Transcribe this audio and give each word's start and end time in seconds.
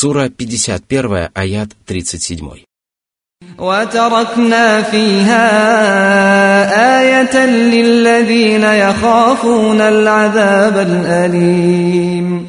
Сура 0.00 0.28
51, 0.28 1.30
аят 1.34 1.70
37. 1.86 2.64
وتركنا 3.58 4.82
فيها 4.82 5.46
آية 7.00 7.46
للذين 7.46 8.62
يخافون 8.62 9.80
العذاب 9.80 10.76
الأليم 10.78 12.46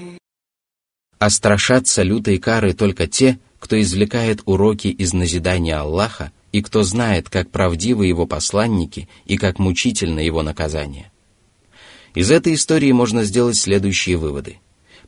А 1.20 1.30
страшатся 1.32 2.04
лютой 2.04 2.38
кары 2.38 2.74
только 2.74 3.08
те, 3.08 3.40
кто 3.60 3.80
извлекает 3.82 4.42
уроки 4.46 4.88
из 4.88 5.14
назидания 5.14 5.76
Аллаха 5.78 6.32
и 6.52 6.62
кто 6.62 6.84
знает, 6.84 7.28
как 7.30 7.50
правдивы 7.50 8.06
его 8.08 8.28
посланники 8.28 9.10
и 9.26 9.38
как 9.38 9.60
мучительно 9.60 10.20
его 10.20 10.44
наказание. 10.44 11.12
Из 12.14 12.32
этой 12.32 12.54
истории 12.54 12.92
можно 12.92 13.24
сделать 13.24 13.58
следующие 13.58 14.18
выводы. 14.18 14.60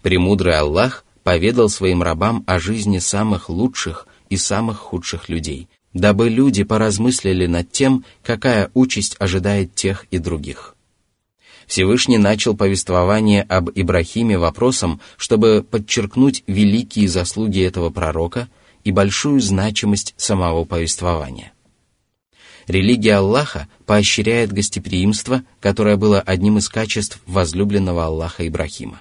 Премудрый 0.02 0.58
Аллах 0.58 1.06
поведал 1.25 1.69
своим 1.69 2.03
рабам 2.03 2.45
о 2.47 2.61
жизни 2.61 2.99
самых 2.99 3.49
лучших 3.49 4.07
и 4.29 4.37
самых 4.37 4.79
худших 4.79 5.29
людей, 5.29 5.69
дабы 5.93 6.29
люди 6.29 6.63
поразмыслили 6.63 7.47
над 7.47 7.73
тем, 7.73 8.05
какая 8.23 8.71
участь 8.75 9.17
ожидает 9.19 9.75
тех 9.75 10.07
и 10.13 10.19
других. 10.19 10.77
Всевышний 11.67 12.19
начал 12.19 12.55
повествование 12.55 13.43
об 13.43 13.71
Ибрахиме 13.75 14.39
вопросом, 14.39 15.01
чтобы 15.17 15.67
подчеркнуть 15.69 16.45
великие 16.47 17.09
заслуги 17.09 17.63
этого 17.63 17.89
пророка 17.89 18.49
и 18.85 18.93
большую 18.93 19.41
значимость 19.41 20.13
самого 20.19 20.65
повествования. 20.65 21.53
Религия 22.67 23.17
Аллаха 23.17 23.67
поощряет 23.87 24.53
гостеприимство, 24.53 25.43
которое 25.61 25.97
было 25.97 26.21
одним 26.21 26.59
из 26.59 26.69
качеств 26.69 27.21
возлюбленного 27.27 28.05
Аллаха 28.05 28.47
Ибрахима. 28.47 29.01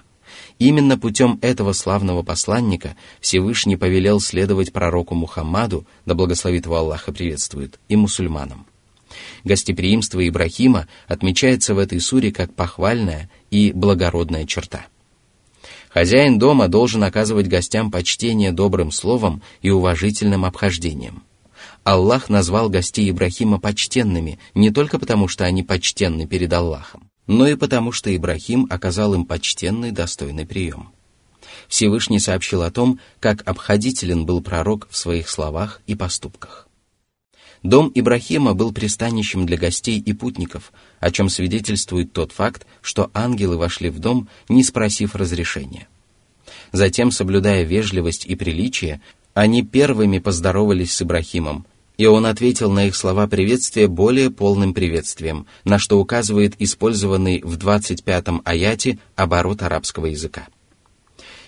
Именно 0.58 0.96
путем 0.96 1.38
этого 1.42 1.72
славного 1.72 2.22
посланника 2.22 2.96
Всевышний 3.20 3.76
повелел 3.76 4.20
следовать 4.20 4.72
пророку 4.72 5.14
Мухаммаду, 5.14 5.86
да 6.06 6.14
благословит 6.14 6.66
его 6.66 6.76
Аллаха 6.76 7.12
приветствует, 7.12 7.80
и 7.88 7.96
мусульманам. 7.96 8.66
Гостеприимство 9.42 10.26
Ибрахима 10.26 10.86
отмечается 11.06 11.74
в 11.74 11.78
этой 11.78 12.00
суре 12.00 12.32
как 12.32 12.54
похвальная 12.54 13.30
и 13.50 13.72
благородная 13.72 14.46
черта. 14.46 14.86
Хозяин 15.90 16.38
дома 16.38 16.68
должен 16.68 17.04
оказывать 17.04 17.46
гостям 17.46 17.90
почтение 17.90 18.50
добрым 18.50 18.90
словом 18.90 19.42
и 19.62 19.70
уважительным 19.70 20.44
обхождением. 20.44 21.22
Аллах 21.84 22.28
назвал 22.28 22.68
гостей 22.68 23.10
Ибрахима 23.10 23.60
почтенными 23.60 24.38
не 24.54 24.70
только 24.70 24.98
потому, 24.98 25.28
что 25.28 25.44
они 25.44 25.62
почтенны 25.62 26.26
перед 26.26 26.52
Аллахом, 26.52 27.10
но 27.26 27.46
и 27.46 27.54
потому, 27.54 27.92
что 27.92 28.14
Ибрахим 28.14 28.66
оказал 28.70 29.14
им 29.14 29.24
почтенный 29.24 29.90
достойный 29.90 30.46
прием. 30.46 30.90
Всевышний 31.68 32.18
сообщил 32.18 32.62
о 32.62 32.70
том, 32.70 33.00
как 33.20 33.46
обходителен 33.48 34.26
был 34.26 34.42
пророк 34.42 34.88
в 34.90 34.96
своих 34.96 35.28
словах 35.28 35.80
и 35.86 35.94
поступках. 35.94 36.68
Дом 37.62 37.90
Ибрахима 37.94 38.52
был 38.52 38.72
пристанищем 38.72 39.46
для 39.46 39.56
гостей 39.56 39.98
и 39.98 40.12
путников, 40.12 40.70
о 41.00 41.10
чем 41.10 41.30
свидетельствует 41.30 42.12
тот 42.12 42.30
факт, 42.30 42.66
что 42.82 43.10
ангелы 43.14 43.56
вошли 43.56 43.88
в 43.88 43.98
дом, 43.98 44.28
не 44.50 44.62
спросив 44.62 45.14
разрешения. 45.14 45.88
Затем, 46.72 47.10
соблюдая 47.10 47.62
вежливость 47.62 48.26
и 48.26 48.34
приличие, 48.34 49.00
они 49.32 49.62
первыми 49.62 50.18
поздоровались 50.18 50.92
с 50.92 51.02
Ибрахимом, 51.02 51.64
и 51.96 52.06
он 52.06 52.26
ответил 52.26 52.70
на 52.70 52.86
их 52.86 52.96
слова 52.96 53.26
приветствия 53.26 53.86
более 53.86 54.30
полным 54.30 54.74
приветствием, 54.74 55.46
на 55.64 55.78
что 55.78 55.98
указывает 55.98 56.54
использованный 56.58 57.40
в 57.42 57.56
25-м 57.56 58.42
аяте 58.44 58.98
оборот 59.16 59.62
арабского 59.62 60.06
языка. 60.06 60.46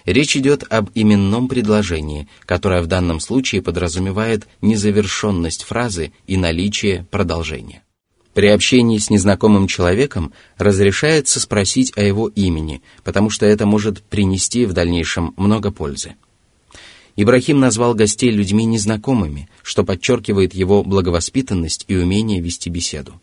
Речь 0.04 0.36
идет 0.36 0.64
об 0.70 0.90
именном 0.94 1.48
предложении, 1.48 2.28
которое 2.44 2.80
в 2.80 2.86
данном 2.86 3.18
случае 3.18 3.60
подразумевает 3.60 4.46
незавершенность 4.62 5.64
фразы 5.64 6.12
и 6.28 6.36
наличие 6.36 7.06
продолжения. 7.10 7.82
При 8.32 8.48
общении 8.48 8.98
с 8.98 9.10
незнакомым 9.10 9.66
человеком 9.66 10.32
разрешается 10.58 11.40
спросить 11.40 11.92
о 11.96 12.02
его 12.02 12.28
имени, 12.28 12.82
потому 13.02 13.30
что 13.30 13.46
это 13.46 13.66
может 13.66 14.02
принести 14.02 14.66
в 14.66 14.74
дальнейшем 14.74 15.34
много 15.36 15.72
пользы. 15.72 16.14
Ибрахим 17.16 17.58
назвал 17.58 17.94
гостей 17.94 18.30
людьми 18.30 18.64
незнакомыми, 18.64 19.48
что 19.62 19.84
подчеркивает 19.84 20.54
его 20.54 20.82
благовоспитанность 20.82 21.84
и 21.88 21.96
умение 21.96 22.40
вести 22.40 22.70
беседу. 22.70 23.20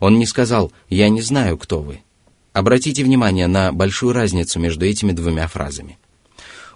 Он 0.00 0.18
не 0.18 0.26
сказал 0.26 0.72
«я 0.88 1.08
не 1.08 1.22
знаю, 1.22 1.56
кто 1.56 1.80
вы». 1.80 2.00
Обратите 2.52 3.04
внимание 3.04 3.46
на 3.46 3.72
большую 3.72 4.12
разницу 4.12 4.58
между 4.58 4.84
этими 4.84 5.12
двумя 5.12 5.46
фразами– 5.46 5.98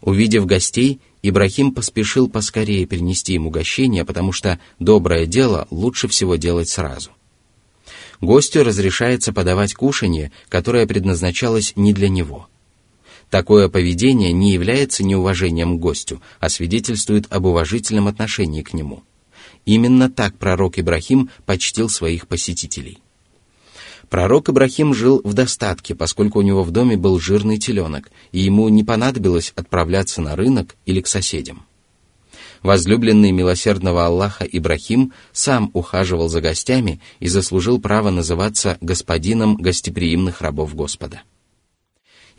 Увидев 0.03 0.47
гостей, 0.47 1.01
Ибрахим 1.23 1.73
поспешил 1.73 2.29
поскорее 2.29 2.87
принести 2.89 3.35
им 3.35 3.47
угощение, 3.47 4.05
потому 4.05 4.33
что 4.33 4.59
доброе 4.81 5.27
дело 5.27 5.69
лучше 5.71 6.09
всего 6.09 6.35
делать 6.35 6.69
сразу. 6.69 7.11
Гостю 8.21 8.65
разрешается 8.65 9.33
подавать 9.33 9.75
кушанье, 9.75 10.33
которое 10.49 10.87
предназначалось 10.87 11.73
не 11.77 11.93
для 11.93 12.09
него. 12.09 12.49
Такое 13.33 13.71
поведение 13.71 14.31
не 14.31 14.53
является 14.53 15.03
неуважением 15.03 15.79
к 15.79 15.81
гостю, 15.81 16.21
а 16.39 16.51
свидетельствует 16.51 17.33
об 17.33 17.47
уважительном 17.47 18.07
отношении 18.07 18.61
к 18.61 18.75
нему. 18.75 19.05
Именно 19.65 20.11
так 20.11 20.37
пророк 20.37 20.79
Ибрахим 20.79 21.31
почтил 21.47 21.89
своих 21.89 22.29
посетителей. 22.29 22.99
Пророк 24.11 24.51
Ибрахим 24.51 24.93
жил 24.93 25.23
в 25.25 25.33
достатке, 25.33 25.95
поскольку 25.95 26.41
у 26.41 26.43
него 26.43 26.63
в 26.63 26.73
доме 26.73 26.99
был 26.99 27.19
жирный 27.19 27.57
теленок, 27.57 28.11
и 28.33 28.41
ему 28.41 28.69
не 28.69 28.85
понадобилось 28.85 29.55
отправляться 29.57 30.21
на 30.21 30.37
рынок 30.37 30.77
или 30.85 31.01
к 31.01 31.07
соседям. 31.07 31.65
Возлюбленный 32.63 33.31
милосердного 33.31 34.05
Аллаха 34.05 34.45
Ибрахим 34.45 35.15
сам 35.33 35.71
ухаживал 35.73 36.29
за 36.29 36.43
гостями 36.43 37.01
и 37.19 37.29
заслужил 37.29 37.81
право 37.81 38.11
называться 38.11 38.77
господином 38.83 39.57
гостеприимных 39.57 40.43
рабов 40.43 40.75
Господа. 40.75 41.23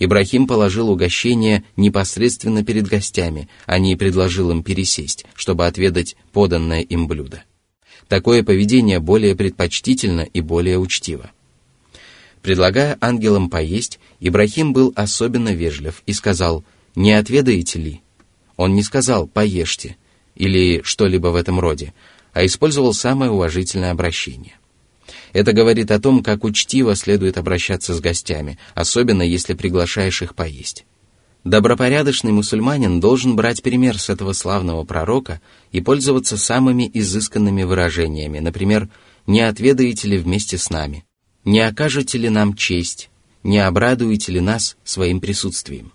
Ибрахим 0.04 0.48
положил 0.48 0.90
угощение 0.90 1.64
непосредственно 1.78 2.66
перед 2.66 2.88
гостями, 2.88 3.48
а 3.66 3.80
не 3.80 3.96
предложил 3.96 4.52
им 4.52 4.62
пересесть, 4.62 5.26
чтобы 5.34 5.66
отведать 5.66 6.18
поданное 6.34 6.82
им 6.82 7.08
блюдо. 7.08 7.44
Такое 8.10 8.44
поведение 8.44 9.00
более 9.00 9.34
предпочтительно 9.36 10.22
и 10.22 10.42
более 10.42 10.78
учтиво. 10.78 11.32
Предлагая 12.42 12.98
ангелам 13.00 13.50
поесть, 13.50 14.00
Ибрахим 14.20 14.74
был 14.74 14.92
особенно 14.96 15.54
вежлив 15.54 16.04
и 16.06 16.12
сказал 16.12 16.66
«Не 16.96 17.14
отведаете 17.14 17.80
ли?» 17.80 18.02
Он 18.58 18.76
не 18.76 18.84
сказал 18.84 19.28
«поешьте» 19.28 19.96
или 20.36 20.82
что-либо 20.84 21.28
в 21.28 21.36
этом 21.36 21.62
роде, 21.62 21.94
а 22.34 22.46
использовал 22.46 22.94
самое 22.94 23.32
уважительное 23.32 23.92
обращение. 23.92 24.58
Это 25.34 25.54
говорит 25.54 25.92
о 25.92 26.00
том, 26.00 26.24
как 26.24 26.44
учтиво 26.44 26.96
следует 26.96 27.38
обращаться 27.38 27.94
с 27.94 28.00
гостями, 28.00 28.58
особенно 28.76 29.24
если 29.24 29.54
приглашаешь 29.54 30.22
их 30.22 30.36
поесть. 30.36 30.86
Добропорядочный 31.44 32.32
мусульманин 32.32 33.00
должен 33.00 33.36
брать 33.36 33.62
пример 33.62 34.00
с 34.00 34.10
этого 34.10 34.34
славного 34.34 34.84
пророка 34.86 35.42
и 35.72 35.82
пользоваться 35.82 36.38
самыми 36.38 36.90
изысканными 36.94 37.64
выражениями, 37.64 38.40
например, 38.40 38.90
«не 39.28 39.42
отведаете 39.42 40.08
ли 40.08 40.18
вместе 40.18 40.58
с 40.58 40.70
нами», 40.70 41.06
не 41.46 41.60
окажете 41.60 42.18
ли 42.18 42.30
нам 42.30 42.56
честь, 42.56 43.10
не 43.44 43.60
обрадуете 43.60 44.32
ли 44.32 44.40
нас 44.40 44.78
своим 44.86 45.20
присутствием? 45.20 45.92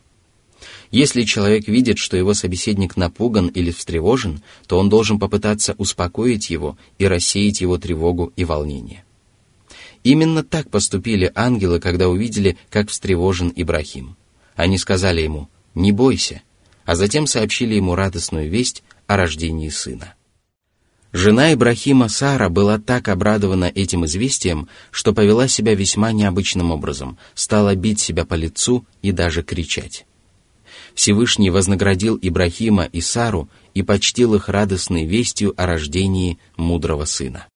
Если 0.91 1.23
человек 1.25 1.69
видит, 1.69 1.99
что 1.99 2.17
его 2.17 2.33
собеседник 2.33 2.97
напуган 2.97 3.49
или 3.49 3.71
встревожен, 3.71 4.43
то 4.67 4.79
он 4.79 4.89
должен 4.89 5.19
попытаться 5.19 5.75
успокоить 5.77 6.49
его 6.49 6.79
и 6.99 7.07
рассеять 7.07 7.61
его 7.61 7.77
тревогу 7.77 8.33
и 8.37 8.45
волнение. 8.45 9.05
Именно 10.03 10.45
так 10.45 10.71
поступили 10.71 11.31
ангелы, 11.35 11.81
когда 11.81 12.09
увидели, 12.09 12.57
как 12.71 12.89
встревожен 12.89 13.53
Ибрахим. 13.55 14.17
Они 14.55 14.79
сказали 14.79 15.21
ему 15.21 15.49
«Не 15.75 15.93
бойся», 15.93 16.43
а 16.85 16.95
затем 16.95 17.27
сообщили 17.27 17.75
ему 17.75 17.95
радостную 17.95 18.49
весть 18.49 18.83
о 19.07 19.17
рождении 19.17 19.69
сына. 19.69 20.15
Жена 21.13 21.53
Ибрахима 21.53 22.09
Сара 22.09 22.49
была 22.49 22.79
так 22.79 23.09
обрадована 23.09 23.65
этим 23.65 24.05
известием, 24.07 24.69
что 24.91 25.13
повела 25.13 25.49
себя 25.49 25.75
весьма 25.75 26.13
необычным 26.13 26.71
образом, 26.71 27.19
стала 27.35 27.75
бить 27.75 28.01
себя 28.01 28.25
по 28.25 28.35
лицу 28.35 28.87
и 29.03 29.13
даже 29.13 29.43
кричать. 29.43 30.07
Всевышний 30.98 31.50
вознаградил 31.50 32.18
Ибрахима 32.22 32.84
и 32.86 33.02
Сару 33.02 33.50
и 33.74 33.82
почтил 33.84 34.36
их 34.36 34.48
радостной 34.50 35.06
вестью 35.06 35.54
о 35.58 35.66
рождении 35.66 36.38
мудрого 36.58 37.06
сына. 37.06 37.48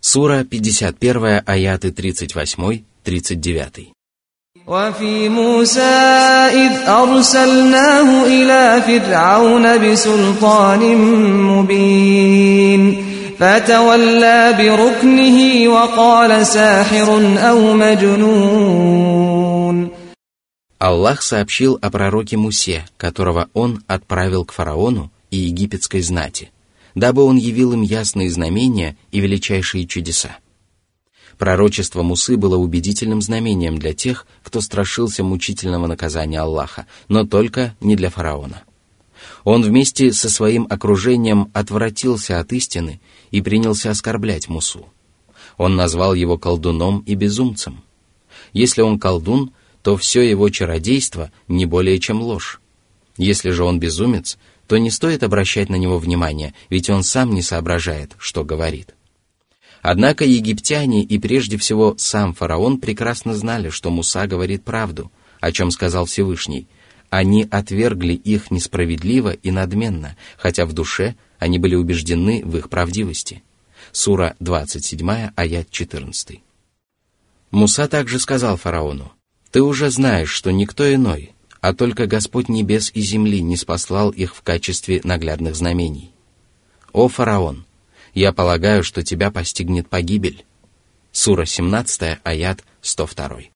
Сура 0.00 0.44
51, 0.44 1.42
аяты 1.46 1.90
38-39. 1.90 3.92
وفي 4.66 5.28
موسى 5.28 5.80
إذ 6.52 6.88
أرسلناه 6.88 8.26
إلى 8.26 8.82
فرعون 8.86 9.78
بسلطان 9.78 10.96
مبين 11.42 13.04
فتولى 13.38 14.54
بركنه 14.58 15.68
وقال 15.68 16.46
ساحر 16.46 17.38
أو 17.38 17.74
مجنون 17.74 19.50
Аллах 20.80 21.20
сообщил 21.22 21.78
о 21.82 21.90
пророке 21.90 22.38
Мусе, 22.38 22.86
которого 22.96 23.50
он 23.52 23.82
отправил 23.86 24.46
к 24.46 24.52
фараону 24.52 25.12
и 25.30 25.36
египетской 25.36 26.00
знати, 26.00 26.50
дабы 26.94 27.22
он 27.22 27.36
явил 27.36 27.74
им 27.74 27.82
ясные 27.82 28.30
знамения 28.30 28.96
и 29.12 29.20
величайшие 29.20 29.86
чудеса. 29.86 30.38
Пророчество 31.36 32.02
Мусы 32.02 32.38
было 32.38 32.56
убедительным 32.56 33.20
знамением 33.20 33.78
для 33.78 33.92
тех, 33.92 34.26
кто 34.42 34.62
страшился 34.62 35.22
мучительного 35.22 35.86
наказания 35.86 36.40
Аллаха, 36.40 36.86
но 37.08 37.26
только 37.26 37.74
не 37.80 37.94
для 37.94 38.08
фараона. 38.08 38.62
Он 39.43 39.61
вместе 39.61 40.11
со 40.11 40.29
своим 40.29 40.67
окружением 40.69 41.49
отвратился 41.53 42.39
от 42.39 42.51
истины 42.53 42.99
и 43.31 43.41
принялся 43.41 43.91
оскорблять 43.91 44.47
Мусу. 44.47 44.87
Он 45.57 45.75
назвал 45.75 46.13
его 46.13 46.37
колдуном 46.37 46.99
и 46.99 47.15
безумцем. 47.15 47.83
Если 48.53 48.81
он 48.81 48.99
колдун, 48.99 49.51
то 49.81 49.97
все 49.97 50.21
его 50.21 50.49
чародейство 50.49 51.31
не 51.47 51.65
более 51.65 51.99
чем 51.99 52.21
ложь. 52.21 52.59
Если 53.17 53.51
же 53.51 53.63
он 53.63 53.79
безумец, 53.79 54.37
то 54.67 54.77
не 54.77 54.89
стоит 54.89 55.23
обращать 55.23 55.69
на 55.69 55.75
него 55.75 55.99
внимания, 55.99 56.53
ведь 56.69 56.89
он 56.89 57.03
сам 57.03 57.31
не 57.31 57.41
соображает, 57.41 58.13
что 58.17 58.43
говорит. 58.43 58.95
Однако 59.81 60.25
египтяне 60.25 61.03
и 61.03 61.19
прежде 61.19 61.57
всего 61.57 61.93
сам 61.97 62.33
фараон 62.33 62.79
прекрасно 62.79 63.35
знали, 63.35 63.69
что 63.69 63.91
Муса 63.91 64.25
говорит 64.25 64.63
правду, 64.63 65.11
о 65.39 65.51
чем 65.51 65.69
сказал 65.69 66.05
Всевышний. 66.05 66.67
Они 67.15 67.47
отвергли 67.49 68.11
их 68.11 68.51
несправедливо 68.51 69.29
и 69.31 69.49
надменно, 69.49 70.17
хотя 70.35 70.65
в 70.65 70.73
душе 70.73 71.15
они 71.39 71.59
были 71.59 71.73
убеждены 71.73 72.41
в 72.43 72.57
их 72.57 72.67
правдивости. 72.69 73.41
Сура 73.93 74.35
27, 74.41 75.29
аят 75.33 75.71
14. 75.71 76.41
Муса 77.51 77.87
также 77.87 78.19
сказал 78.19 78.57
фараону, 78.57 79.13
«Ты 79.49 79.61
уже 79.61 79.91
знаешь, 79.91 80.29
что 80.29 80.51
никто 80.51 80.93
иной, 80.93 81.31
а 81.61 81.73
только 81.73 82.05
Господь 82.05 82.49
небес 82.49 82.91
и 82.93 82.99
земли 82.99 83.41
не 83.41 83.55
спаслал 83.55 84.09
их 84.09 84.35
в 84.35 84.41
качестве 84.41 84.99
наглядных 85.05 85.55
знамений. 85.55 86.11
О 86.91 87.07
фараон, 87.07 87.65
я 88.13 88.33
полагаю, 88.33 88.83
что 88.83 89.03
тебя 89.03 89.31
постигнет 89.31 89.87
погибель. 89.87 90.43
Сура 91.13 91.45
17, 91.45 92.19
аят 92.25 92.65
102. 92.81 93.54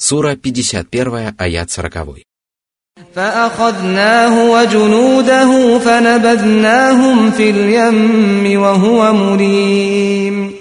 Сура 0.00 0.36
51, 0.36 1.34
аят 1.38 1.70
40. 1.70 2.22
فأخذناه 3.14 4.50
وجنوده 4.50 5.78
فنبذناهم 5.78 7.30
في 7.30 7.50
اليم 7.50 8.60
وهو 8.60 9.12
مليم 9.12 10.56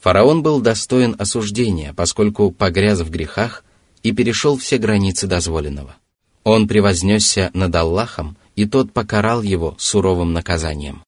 Фараон 0.00 0.42
был 0.42 0.60
достоин 0.60 1.14
осуждения, 1.18 1.94
поскольку 1.94 2.50
погряз 2.50 3.00
в 3.00 3.10
грехах 3.10 3.64
и 4.02 4.12
перешел 4.12 4.56
все 4.58 4.76
границы 4.78 5.26
дозволенного. 5.26 5.96
Он 6.44 6.68
превознесся 6.68 7.50
над 7.54 7.74
Аллахом 7.74 8.36
и 8.56 8.66
тот 8.66 8.92
покарал 8.92 9.42
его 9.42 9.76
суровым 9.78 10.32
наказанием. 10.32 11.04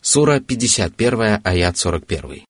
Сура 0.00 0.40
51, 0.40 1.40
аят 1.42 1.76
41. 1.76 2.44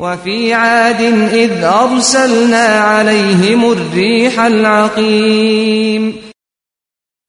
وفي 0.00 0.52
عاد 0.52 1.00
إذ 1.34 1.62
أرسلنا 1.64 2.66
عليهم 2.80 3.72
الريح 3.72 4.40
العقيم 4.40 6.30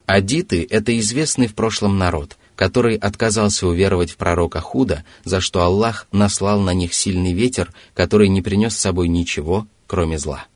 Адиты – 0.08 0.70
это 0.70 0.98
известный 1.00 1.48
в 1.48 1.56
прошлом 1.56 1.98
народ, 1.98 2.38
который 2.58 2.98
отказался 2.98 3.66
уверовать 3.66 4.12
в 4.12 4.18
пророка 4.18 4.60
Худа, 4.60 5.06
за 5.24 5.40
что 5.40 5.62
Аллах 5.62 6.08
наслал 6.12 6.60
на 6.60 6.74
них 6.74 6.94
сильный 6.94 7.32
ветер, 7.32 7.74
который 7.94 8.28
не 8.28 8.42
принес 8.42 8.76
с 8.76 8.82
собой 8.82 9.08
ничего, 9.08 9.68
кроме 9.88 10.18
зла. 10.18 10.48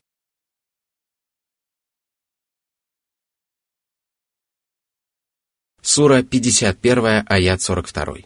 Сура 5.80 6.22
51, 6.22 7.24
аят 7.26 7.62
42. 7.62 8.16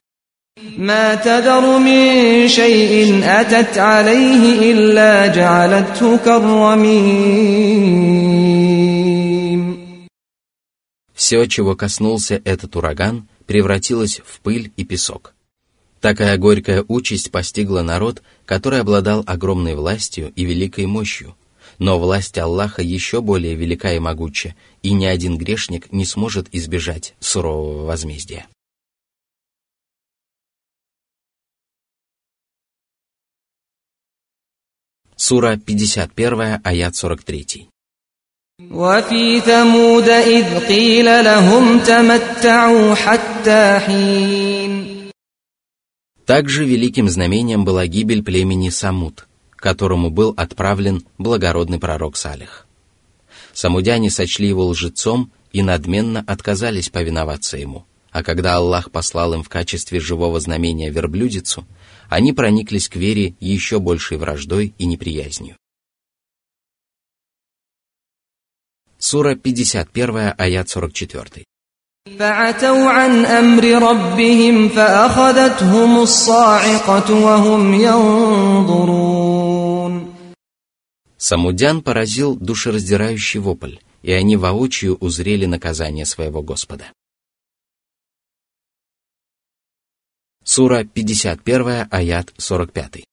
ما 0.79 1.15
تذر 1.15 1.79
من 1.79 2.49
شيء 2.49 3.21
أتت 3.25 3.79
عليه 3.79 4.73
إلا 4.73 5.27
جعلته 5.27 6.17
كالرميم 6.17 7.71
Все, 11.15 11.47
чего 11.47 11.77
коснулся 11.77 12.41
этот 12.45 12.77
ураган, 12.77 13.29
превратилось 13.47 14.21
в 14.25 14.41
пыль 14.41 14.73
и 14.77 14.85
песок. 14.85 15.35
Такая 16.01 16.39
горькая 16.39 16.83
участь 16.89 17.31
постигла 17.31 17.83
народ, 17.83 18.23
который 18.47 18.81
обладал 18.81 19.23
огромной 19.27 19.75
властью 19.75 20.33
и 20.35 20.45
великой 20.45 20.87
мощью, 20.87 21.37
но 21.79 21.99
власть 21.99 22.39
Аллаха 22.39 22.81
еще 22.83 23.21
более 23.21 23.55
велика 23.55 23.93
и 23.93 23.99
могуча, 23.99 24.55
и 24.83 24.93
ни 24.93 25.05
один 25.05 25.37
грешник 25.37 25.93
не 25.93 26.07
сможет 26.07 26.49
избежать 26.53 27.15
сурового 27.21 27.85
возмездия. 27.85 28.47
Сура 35.31 35.59
51, 35.59 36.61
аят 36.65 36.97
43. 36.97 37.69
وفي 38.71 39.41
ثمود 39.41 40.09
إذ 40.09 40.67
قيل 40.69 41.25
لهم 41.25 41.79
تمتعوا 41.79 42.95
حتى 42.95 43.79
حين 43.79 45.11
Также 46.25 46.65
великим 46.65 47.09
знамением 47.11 47.65
была 47.67 47.87
гибель 47.87 48.23
племени 48.23 48.71
Самут, 48.71 49.29
которому 49.57 50.09
был 50.11 50.33
отправлен 50.39 51.05
благородный 51.19 51.79
пророк 51.79 52.17
Салих. 52.17 52.67
Самудяне 53.53 54.11
сочли 54.11 54.49
его 54.49 54.67
лжецом 54.67 55.31
и 55.53 55.63
надменно 55.63 56.25
отказались 56.27 56.89
повиноваться 56.89 57.59
ему, 57.59 57.85
а 58.11 58.23
когда 58.23 58.57
Аллах 58.57 58.91
послал 58.91 59.35
им 59.35 59.43
в 59.43 59.51
качестве 59.51 60.01
живого 60.01 60.41
знамения 60.41 60.89
верблюдицу, 60.89 61.67
они 62.09 62.33
прониклись 62.33 62.89
к 62.89 62.97
вере 62.97 63.35
еще 63.41 63.79
большей 63.79 64.17
враждой 64.19 64.75
и 64.79 64.87
неприязнью. 64.87 65.57
Сура 68.99 69.35
51, 69.35 70.35
аят 70.37 70.69
44. 70.69 71.45
فعتوا 72.19 72.91
عن 72.91 73.25
أمر 73.27 73.65
ربهم 73.65 74.69
فأخذتهم 74.69 76.03
الصاعقة 76.03 77.15
وهم 77.15 77.75
ينظرون 77.75 79.31
Самудян 81.19 81.83
поразил 81.83 82.35
душераздирающий 82.35 83.41
вопль, 83.41 83.77
и 84.03 84.11
они 84.11 84.37
воочию 84.37 84.97
узрели 84.97 85.45
наказание 85.45 86.07
своего 86.07 86.41
Господа. 86.43 86.93
Сура 90.48 90.84
51, 90.84 91.88
аят 91.90 92.32
45. 92.38 93.04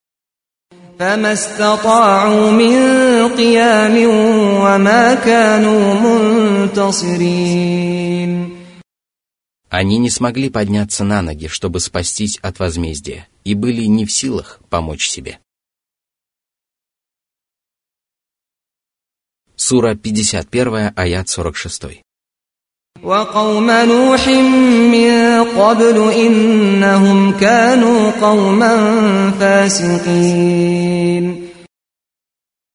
Они 9.71 9.99
не 9.99 10.11
смогли 10.11 10.51
подняться 10.51 11.05
на 11.05 11.23
ноги, 11.23 11.47
чтобы 11.47 11.81
спастись 11.81 12.39
от 12.43 12.59
возмездия, 12.59 13.27
и 13.45 13.55
были 13.55 13.87
не 13.87 14.05
в 14.05 14.13
силах 14.13 14.61
помочь 14.69 15.09
себе. 15.09 15.39
Сура 19.57 19.95
51, 19.95 20.93
аят 20.95 21.31
46. 21.31 22.03
وقوم 23.04 23.72
نوح 23.72 24.28
من 24.28 25.44
قبل 25.44 26.12
إنهم 26.12 27.32
كانوا 27.32 28.12
قوما 28.12 28.74
فاسقين 29.40 30.68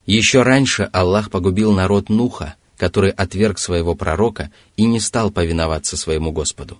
Еще 0.04 0.42
раньше 0.42 0.90
Аллах 0.92 1.30
погубил 1.30 1.72
народ 1.72 2.08
Нуха, 2.08 2.56
который 2.76 3.10
отверг 3.10 3.58
своего 3.58 3.94
пророка 3.94 4.50
и 4.76 4.84
не 4.84 4.98
стал 5.00 5.30
повиноваться 5.30 5.96
своему 5.96 6.32
Господу. 6.32 6.78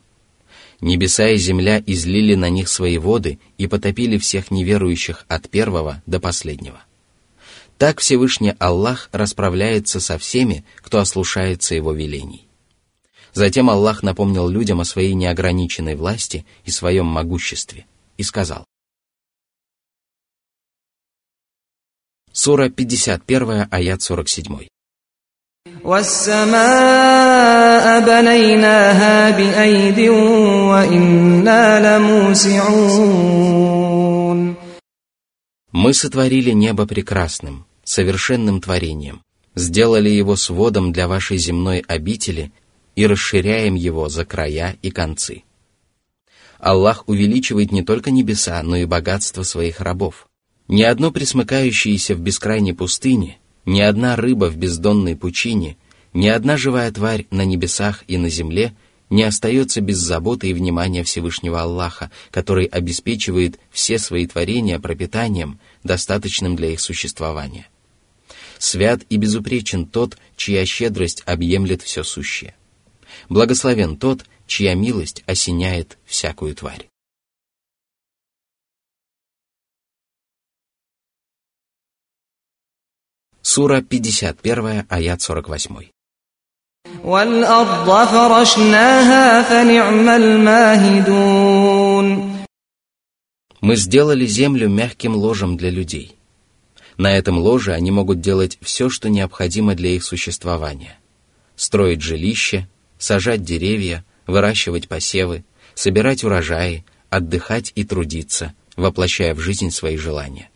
Небеса 0.81 1.29
и 1.29 1.37
земля 1.37 1.81
излили 1.87 2.35
на 2.35 2.49
них 2.49 2.69
свои 2.69 2.99
воды 2.99 3.39
и 3.59 3.69
потопили 3.69 4.19
всех 4.19 4.51
неверующих 4.51 5.25
от 5.29 5.49
первого 5.49 6.03
до 6.07 6.19
последнего. 6.19 6.83
Так 7.79 8.01
Всевышний 8.01 8.55
Аллах 8.59 9.09
расправляется 9.13 10.01
со 10.01 10.19
всеми, 10.19 10.65
кто 10.79 10.99
ослушается 10.99 11.77
его 11.77 11.93
велений. 11.93 12.46
Затем 13.38 13.70
Аллах 13.70 14.02
напомнил 14.02 14.50
людям 14.50 14.82
о 14.82 14.84
своей 14.84 15.14
неограниченной 15.14 15.94
власти 15.94 16.44
и 16.66 16.72
своем 16.72 17.06
могуществе 17.06 17.86
и 18.18 18.24
сказал. 18.24 18.66
Сура 22.32 22.70
51, 22.70 23.68
аят 23.70 24.02
47. 24.02 24.66
Мы 35.72 35.94
сотворили 35.94 36.52
небо 36.52 36.88
прекрасным, 36.88 37.68
совершенным 37.84 38.62
творением, 38.62 39.22
сделали 39.54 40.10
его 40.10 40.36
сводом 40.36 40.92
для 40.92 41.08
вашей 41.08 41.38
земной 41.38 41.82
обители– 41.88 42.52
и 42.98 43.06
расширяем 43.06 43.76
его 43.76 44.10
за 44.10 44.26
края 44.26 44.76
и 44.82 44.90
концы. 44.90 45.44
Аллах 46.58 47.08
увеличивает 47.08 47.72
не 47.72 47.84
только 47.84 48.10
небеса, 48.10 48.62
но 48.64 48.76
и 48.76 48.86
богатство 48.86 49.44
своих 49.44 49.80
рабов. 49.82 50.28
Ни 50.68 50.82
одно 50.82 51.12
присмыкающееся 51.12 52.16
в 52.16 52.20
бескрайней 52.20 52.74
пустыне, 52.74 53.38
ни 53.66 53.80
одна 53.82 54.16
рыба 54.16 54.46
в 54.46 54.58
бездонной 54.58 55.16
пучине, 55.16 55.78
ни 56.14 56.28
одна 56.28 56.58
живая 56.58 56.92
тварь 56.92 57.28
на 57.30 57.46
небесах 57.46 58.04
и 58.08 58.18
на 58.18 58.30
земле 58.30 58.76
не 59.12 59.22
остается 59.22 59.80
без 59.80 59.98
заботы 59.98 60.50
и 60.50 60.54
внимания 60.54 61.04
Всевышнего 61.04 61.62
Аллаха, 61.62 62.10
который 62.32 62.66
обеспечивает 62.66 63.60
все 63.70 64.00
свои 64.00 64.26
творения 64.26 64.80
пропитанием, 64.80 65.60
достаточным 65.84 66.56
для 66.56 66.72
их 66.72 66.82
существования. 66.82 67.68
Свят 68.58 69.04
и 69.10 69.18
безупречен 69.18 69.86
тот, 69.86 70.18
чья 70.36 70.66
щедрость 70.66 71.22
объемлет 71.28 71.84
все 71.84 72.04
сущее. 72.04 72.56
Благословен 73.30 73.98
тот, 73.98 74.26
чья 74.46 74.74
милость 74.76 75.24
осеняет 75.26 75.98
всякую 76.06 76.56
тварь. 76.56 76.90
Сура 83.42 83.82
51, 83.82 84.86
аят 84.90 85.22
48. 85.22 85.90
Мы 93.62 93.76
сделали 93.76 94.26
землю 94.26 94.70
мягким 94.70 95.16
ложем 95.16 95.58
для 95.58 95.70
людей. 95.70 96.16
На 96.98 97.16
этом 97.16 97.38
ложе 97.38 97.74
они 97.74 97.92
могут 97.92 98.22
делать 98.22 98.58
все, 98.62 98.90
что 98.90 99.10
необходимо 99.10 99.76
для 99.76 99.92
их 99.92 100.04
существования. 100.04 101.00
Строить 101.56 102.02
жилища, 102.02 102.68
сажать 102.98 103.44
деревья, 103.44 104.06
выращивать 104.26 104.88
посевы, 104.88 105.44
собирать 105.76 106.24
урожаи, 106.24 106.86
отдыхать 107.10 107.72
и 107.76 107.84
трудиться, 107.84 108.54
воплощая 108.76 109.34
в 109.34 109.40
жизнь 109.40 109.72
свои 109.72 109.98
желания. 109.98 110.50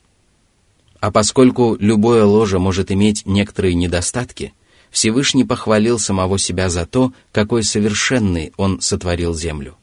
А 0.99 1.11
поскольку 1.11 1.75
любое 1.79 2.23
ложе 2.25 2.59
может 2.59 2.91
иметь 2.91 3.25
некоторые 3.25 3.73
недостатки, 3.73 4.53
Всевышний 4.91 5.45
похвалил 5.45 5.97
самого 5.97 6.37
себя 6.37 6.69
за 6.69 6.85
то, 6.85 7.13
какой 7.31 7.63
совершенный 7.63 8.53
он 8.57 8.81
сотворил 8.81 9.33
землю. 9.33 9.77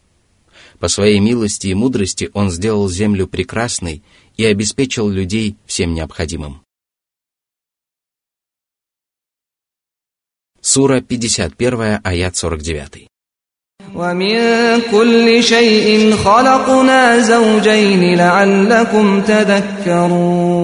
По 0.79 0.87
своей 0.87 1.19
милости 1.19 1.69
и 1.69 1.75
мудрости 1.75 2.31
он 2.35 2.51
сделал 2.51 2.89
землю 2.89 3.27
прекрасной 3.27 4.03
и 4.37 4.45
обеспечил 4.45 5.09
людей 5.09 5.57
всем 5.67 5.95
необходимым. 5.95 6.63
Сура 10.62 11.02
51, 11.02 12.00
аят 12.04 12.36
49. 12.36 13.08
ومن 13.96 14.82
كل 14.92 15.44
شيء 15.44 16.16
خلقنا 16.16 17.20
زوجين 17.20 18.18
لعلكم 18.18 19.22
تذكرون 19.22 20.64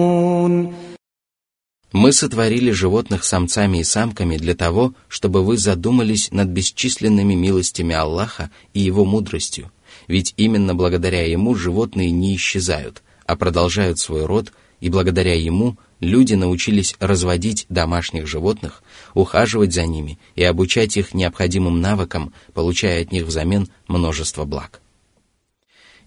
Мы 1.92 2.12
сотворили 2.12 2.70
животных 2.70 3.24
самцами 3.24 3.78
и 3.78 3.84
самками 3.84 4.36
для 4.36 4.54
того, 4.54 4.94
чтобы 5.08 5.44
вы 5.44 5.56
задумались 5.58 6.30
над 6.30 6.48
бесчисленными 6.48 7.34
милостями 7.34 7.94
Аллаха 7.94 8.50
и 8.72 8.80
Его 8.80 9.04
мудростью, 9.04 9.72
ведь 10.06 10.32
именно 10.36 10.74
благодаря 10.76 11.26
Ему 11.26 11.56
животные 11.56 12.12
не 12.12 12.36
исчезают, 12.36 13.02
а 13.26 13.34
продолжают 13.34 13.98
свой 13.98 14.24
род, 14.24 14.52
и 14.78 14.88
благодаря 14.88 15.34
Ему 15.34 15.78
люди 15.99 16.33
научились 16.33 16.95
разводить 16.99 17.65
домашних 17.69 18.27
животных, 18.27 18.83
ухаживать 19.13 19.73
за 19.73 19.85
ними 19.85 20.19
и 20.35 20.43
обучать 20.43 20.97
их 20.97 21.13
необходимым 21.13 21.81
навыкам, 21.81 22.33
получая 22.53 23.01
от 23.01 23.11
них 23.11 23.25
взамен 23.25 23.69
множество 23.87 24.45
благ. 24.45 24.81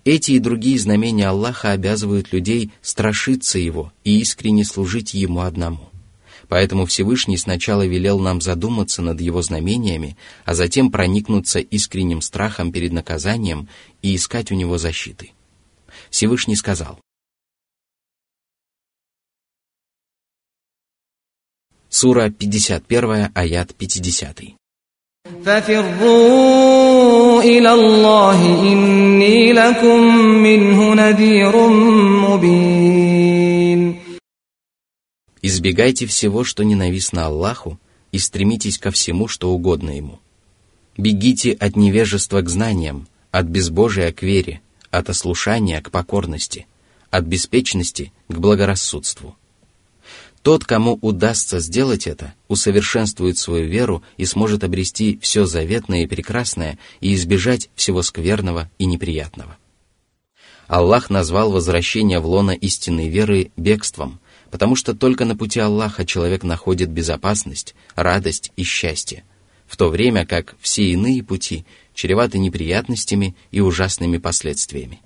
Эти 0.05 0.33
и 0.33 0.39
другие 0.39 0.79
знамения 0.79 1.29
Аллаха 1.29 1.73
обязывают 1.73 2.33
людей 2.33 2.71
страшиться 2.81 3.59
Его 3.59 3.93
и 4.05 4.21
искренне 4.21 4.65
служить 4.65 5.13
Ему 5.13 5.41
одному. 5.41 5.91
Поэтому 6.49 6.87
Всевышний 6.87 7.37
сначала 7.37 7.87
велел 7.87 8.19
нам 8.19 8.41
задуматься 8.41 9.03
над 9.03 9.21
Его 9.21 9.43
знамениями, 9.43 10.17
а 10.47 10.55
затем 10.55 10.91
проникнуться 10.91 11.59
искренним 11.59 12.23
страхом 12.23 12.73
перед 12.73 12.93
наказанием 12.93 13.69
и 14.01 14.17
искать 14.17 14.51
у 14.51 14.55
Него 14.55 14.79
защиты. 14.79 15.33
Всевышний 16.11 16.57
сказал, 16.57 16.99
Сура 21.91 22.29
51, 22.29 23.31
аят 23.35 23.75
50. 23.75 24.43
Избегайте 35.41 36.07
всего, 36.07 36.45
что 36.45 36.63
ненавистно 36.63 37.25
Аллаху, 37.25 37.79
и 38.13 38.19
стремитесь 38.19 38.77
ко 38.77 38.91
всему, 38.91 39.27
что 39.27 39.51
угодно 39.51 39.97
Ему. 39.97 40.19
Бегите 40.99 41.53
от 41.53 41.77
невежества 41.77 42.43
к 42.43 42.51
знаниям, 42.51 43.09
от 43.31 43.47
безбожия 43.47 44.13
к 44.13 44.23
вере, 44.23 44.61
от 44.91 45.09
ослушания 45.09 45.81
к 45.81 45.91
покорности, 45.91 46.67
от 47.11 47.25
беспечности 47.25 48.13
к 48.29 48.37
благорассудству– 48.39 49.37
тот, 50.49 50.65
кому 50.65 50.99
удастся 51.03 51.61
сделать 51.61 52.07
это, 52.07 52.33
усовершенствует 52.49 53.37
свою 53.37 53.69
веру 53.69 54.03
и 54.17 54.25
сможет 54.25 54.65
обрести 54.65 55.19
все 55.21 55.45
заветное 55.45 56.05
и 56.05 56.07
прекрасное 56.07 56.79
и 57.01 57.13
избежать 57.13 57.69
всего 57.75 58.01
скверного 58.01 58.71
и 58.79 58.87
неприятного. 58.87 59.59
Аллах 60.67 61.11
назвал 61.11 61.53
возвращение 61.53 62.19
в 62.19 62.25
лоно 62.25 62.53
истинной 62.53 63.11
веры 63.11 63.51
бегством, 63.59 64.21
потому 64.51 64.75
что 64.75 64.95
только 64.95 65.27
на 65.27 65.37
пути 65.37 65.61
Аллаха 65.61 66.07
человек 66.07 66.45
находит 66.45 66.89
безопасность, 66.89 67.75
радость 67.95 68.51
и 68.57 68.63
счастье, 68.63 69.25
в 69.67 69.77
то 69.77 69.91
время 69.91 70.25
как 70.25 70.57
все 70.63 70.91
иные 70.91 71.23
пути 71.23 71.67
чреваты 71.93 72.39
неприятностями 72.39 73.37
и 73.51 73.61
ужасными 73.61 74.17
последствиями. 74.17 75.03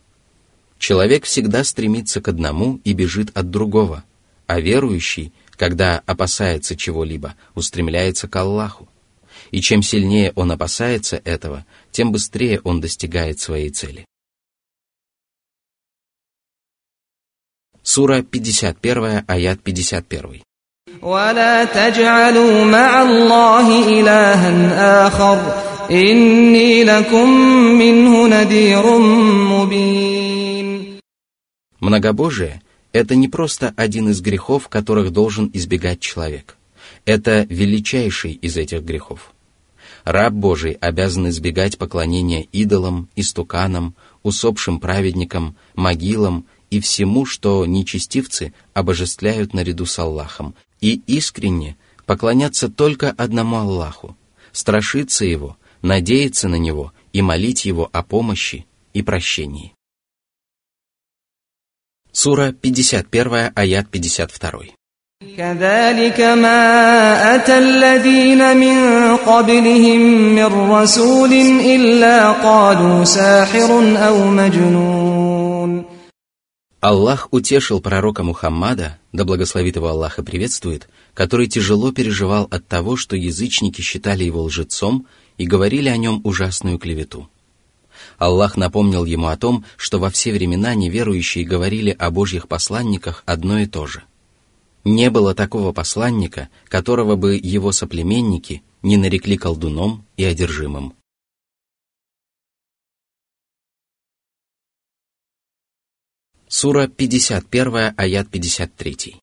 Человек 0.78 1.24
всегда 1.24 1.64
стремится 1.64 2.20
к 2.20 2.28
одному 2.28 2.80
и 2.84 2.92
бежит 2.92 3.36
от 3.36 3.50
другого– 3.50 4.04
а 4.51 4.59
верующий, 4.59 5.33
когда 5.51 6.01
опасается 6.05 6.75
чего-либо, 6.75 7.35
устремляется 7.55 8.27
к 8.27 8.35
Аллаху. 8.35 8.87
И 9.51 9.61
чем 9.61 9.81
сильнее 9.81 10.33
он 10.35 10.51
опасается 10.51 11.21
этого, 11.23 11.65
тем 11.91 12.11
быстрее 12.11 12.59
он 12.63 12.81
достигает 12.81 13.39
своей 13.39 13.69
цели. 13.69 14.05
Сура 17.81 18.21
51, 18.21 19.23
аят 19.27 19.61
51. 19.63 20.41
ولا 21.01 21.65
تجعلوا 21.65 22.63
مع 22.65 23.01
الله 23.01 23.99
إلها 23.99 25.07
آخر 25.07 25.37
إني 25.91 26.83
لكم 26.83 27.29
منه 27.79 28.27
نذير 28.27 28.97
مبين 29.51 30.97
Многобожие 31.79 32.61
это 32.92 33.14
не 33.14 33.28
просто 33.28 33.72
один 33.76 34.08
из 34.10 34.20
грехов, 34.20 34.68
которых 34.68 35.12
должен 35.12 35.50
избегать 35.52 36.00
человек. 36.00 36.56
Это 37.04 37.46
величайший 37.48 38.32
из 38.32 38.56
этих 38.56 38.82
грехов. 38.82 39.32
Раб 40.04 40.32
Божий 40.32 40.72
обязан 40.72 41.28
избегать 41.28 41.78
поклонения 41.78 42.46
идолам, 42.52 43.08
истуканам, 43.16 43.94
усопшим 44.22 44.80
праведникам, 44.80 45.56
могилам 45.74 46.46
и 46.70 46.80
всему, 46.80 47.24
что 47.24 47.64
нечестивцы 47.66 48.52
обожествляют 48.74 49.54
наряду 49.54 49.86
с 49.86 49.98
Аллахом, 49.98 50.54
и 50.80 51.02
искренне 51.06 51.76
поклоняться 52.06 52.68
только 52.68 53.10
одному 53.10 53.56
Аллаху, 53.56 54.16
страшиться 54.50 55.24
Его, 55.24 55.56
надеяться 55.82 56.48
на 56.48 56.56
Него 56.56 56.92
и 57.12 57.22
молить 57.22 57.64
Его 57.64 57.88
о 57.92 58.02
помощи 58.02 58.66
и 58.92 59.02
прощении. 59.02 59.72
Сура 62.11 62.51
51, 62.51 63.51
аят 63.55 63.87
52. 63.89 64.73
كذلك 65.37 66.19
ما 66.19 67.35
أتى 67.35 67.57
الذين 67.57 68.57
من 68.57 69.17
قبلهم 69.17 70.01
من 70.35 70.71
رسول 70.71 71.33
إلا 71.75 72.31
قالوا 72.31 73.03
ساحر 73.03 73.97
أو 73.97 74.27
مجنون 74.27 75.85
Аллах 76.79 77.27
утешил 77.31 77.81
пророка 77.81 78.23
Мухаммада, 78.23 78.99
да 79.11 79.25
благословит 79.25 79.75
его 79.75 79.87
Аллах 79.87 80.19
и 80.19 80.23
приветствует, 80.23 80.87
который 81.15 81.47
тяжело 81.47 81.91
переживал 81.91 82.47
от 82.51 82.67
того, 82.67 82.95
что 82.95 83.15
язычники 83.15 83.81
считали 83.81 84.23
его 84.23 84.43
лжецом 84.43 85.07
и 85.37 85.45
говорили 85.47 85.89
о 85.89 85.97
нем 85.97 86.21
ужасную 86.23 86.77
клевету. 86.77 87.29
Аллах 88.22 88.56
напомнил 88.56 89.04
ему 89.04 89.26
о 89.26 89.36
том, 89.36 89.64
что 89.76 89.98
во 89.98 90.08
все 90.08 90.32
времена 90.32 90.76
неверующие 90.76 91.44
говорили 91.44 91.90
о 91.90 92.12
божьих 92.12 92.46
посланниках 92.46 93.24
одно 93.26 93.58
и 93.58 93.66
то 93.66 93.88
же. 93.88 94.04
Не 94.84 95.10
было 95.10 95.34
такого 95.34 95.72
посланника, 95.72 96.48
которого 96.68 97.16
бы 97.16 97.34
его 97.34 97.72
соплеменники 97.72 98.62
не 98.82 98.96
нарекли 98.96 99.36
колдуном 99.36 100.04
и 100.16 100.22
одержимым. 100.22 100.94
Сура 106.46 106.86
51, 106.86 107.94
аят 107.96 108.28
53. 108.28 109.16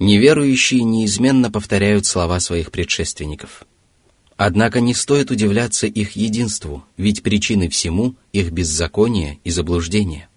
Неверующие 0.00 0.82
неизменно 0.82 1.50
повторяют 1.50 2.06
слова 2.06 2.40
своих 2.40 2.70
предшественников. 2.72 3.66
Однако 4.38 4.80
не 4.80 4.94
стоит 4.94 5.30
удивляться 5.30 5.86
их 5.86 6.12
единству, 6.12 6.86
ведь 6.96 7.22
причины 7.22 7.68
всему– 7.68 8.14
их 8.32 8.50
беззаконие 8.50 9.40
и 9.44 9.50
заблуждение. 9.50 10.30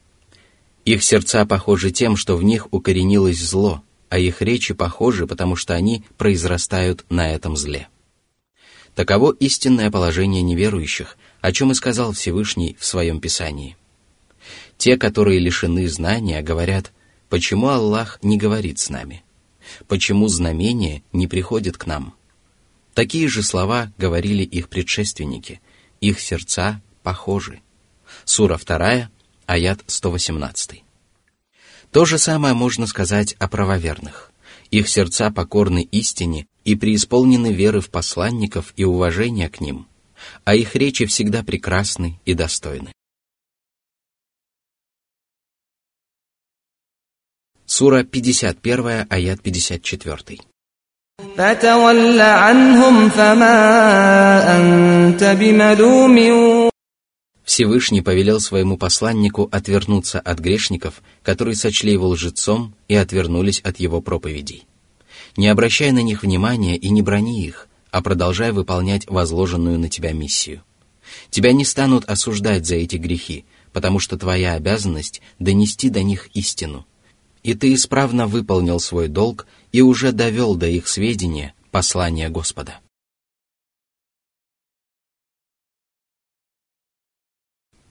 Их 0.84 1.02
сердца 1.02 1.46
похожи 1.46 1.92
тем, 1.92 2.18
что 2.18 2.36
в 2.36 2.44
них 2.44 2.68
укоренилось 2.72 3.40
зло, 3.40 3.82
а 4.10 4.20
их 4.20 4.42
речи 4.42 4.74
похожи, 4.74 5.28
потому 5.28 5.56
что 5.56 5.74
они 5.74 6.04
произрастают 6.18 7.06
на 7.10 7.32
этом 7.32 7.56
зле. 7.56 7.88
Таково 8.96 9.32
истинное 9.40 9.90
положение 9.90 10.42
неверующих, 10.42 11.18
о 11.40 11.54
чем 11.54 11.72
и 11.72 11.74
сказал 11.74 12.12
Всевышний 12.12 12.76
в 12.78 12.86
своем 12.86 13.22
Писании. 13.22 13.78
Те, 14.78 14.98
которые 14.98 15.40
лишены 15.40 15.88
знания, 15.88 16.42
говорят, 16.42 16.92
почему 17.30 17.70
Аллах 17.70 18.20
не 18.24 18.38
говорит 18.38 18.80
с 18.80 18.90
нами? 18.90 19.24
Почему 19.88 20.28
знамения 20.28 21.04
не 21.12 21.28
приходят 21.28 21.78
к 21.78 21.86
нам? 21.86 22.16
Такие 22.94 23.28
же 23.28 23.42
слова 23.42 23.92
говорили 23.98 24.44
их 24.44 24.70
предшественники, 24.70 25.62
их 26.02 26.20
сердца 26.20 26.82
похожи. 27.02 27.62
Сура 28.26 28.58
2, 28.64 29.10
аят 29.48 29.80
118. 29.88 30.84
То 31.92 32.06
же 32.06 32.18
самое 32.18 32.54
можно 32.54 32.88
сказать 32.88 33.34
о 33.40 33.48
правоверных. 33.48 34.32
Их 34.72 34.90
сердца 34.90 35.32
покорны 35.32 35.88
истине 35.92 36.48
и 36.66 36.76
преисполнены 36.76 37.54
веры 37.54 37.82
в 37.82 37.90
посланников 37.90 38.74
и 38.76 38.84
уважения 38.84 39.50
к 39.50 39.62
ним, 39.62 39.88
а 40.44 40.56
их 40.56 40.76
речи 40.76 41.06
всегда 41.06 41.44
прекрасны 41.44 42.20
и 42.26 42.34
достойны. 42.34 42.92
Сура 47.76 48.04
51, 48.04 49.08
аят 49.10 49.42
54. 49.42 50.40
Всевышний 57.44 58.02
повелел 58.02 58.40
своему 58.40 58.78
посланнику 58.78 59.50
отвернуться 59.52 60.20
от 60.20 60.40
грешников, 60.40 61.02
которые 61.24 61.56
сочли 61.56 61.92
его 61.92 62.10
лжецом 62.10 62.76
и 62.88 62.96
отвернулись 62.96 63.60
от 63.62 63.80
его 63.80 64.02
проповедей 64.02 64.68
не 65.36 65.48
обращай 65.48 65.92
на 65.92 66.04
них 66.04 66.24
внимания 66.24 66.78
и 66.78 66.90
не 66.90 67.02
брони 67.02 67.46
их, 67.46 67.68
а 67.92 68.02
продолжай 68.02 68.52
выполнять 68.52 69.08
возложенную 69.08 69.80
на 69.80 69.90
тебя 69.90 70.12
миссию. 70.14 70.62
Тебя 71.30 71.54
не 71.54 71.66
станут 71.66 72.06
осуждать 72.06 72.66
за 72.66 72.76
эти 72.76 72.98
грехи, 72.98 73.46
потому 73.72 74.00
что 74.00 74.18
твоя 74.18 74.54
обязанность— 74.54 75.22
донести 75.40 75.90
до 75.90 76.04
них 76.04 76.30
истину. 76.34 76.86
И 77.44 77.54
ты 77.56 77.74
исправно 77.74 78.26
выполнил 78.28 78.80
свой 78.80 79.08
долг 79.08 79.48
и 79.72 79.82
уже 79.82 80.12
довел 80.12 80.56
до 80.56 80.68
их 80.68 80.88
сведения 80.88 81.54
послание 81.72 82.30
Господа. 82.30 82.80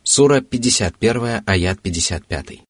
Сура 0.03 0.41
51, 0.41 1.43
аят 1.47 1.81
55. 1.81 2.63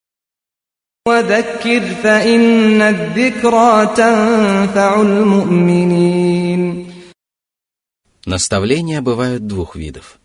Наставления 8.25 9.01
бывают 9.01 9.47
двух 9.47 9.75
видов. 9.75 10.22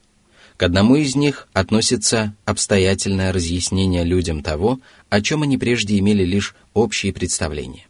К 0.58 0.64
одному 0.64 0.96
из 0.96 1.16
них 1.16 1.48
относится 1.54 2.34
обстоятельное 2.44 3.32
разъяснение 3.32 4.04
людям 4.04 4.42
того, 4.42 4.80
о 5.10 5.22
чем 5.22 5.44
они 5.44 5.56
прежде 5.56 6.00
имели 6.00 6.24
лишь 6.24 6.56
общие 6.74 7.14
представления. 7.14 7.86